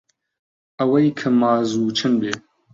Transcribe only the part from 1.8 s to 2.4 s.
چن بێ